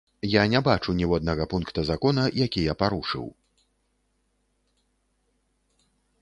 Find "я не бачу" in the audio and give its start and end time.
0.27-0.93